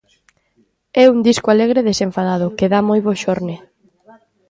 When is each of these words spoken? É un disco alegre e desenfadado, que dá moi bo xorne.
É 1.03 1.05
un 1.13 1.19
disco 1.27 1.47
alegre 1.51 1.79
e 1.81 1.87
desenfadado, 1.89 2.53
que 2.57 2.71
dá 2.73 2.79
moi 2.89 2.99
bo 3.05 3.13
xorne. 3.23 3.55